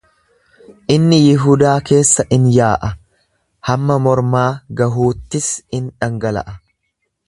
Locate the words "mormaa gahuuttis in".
4.09-5.97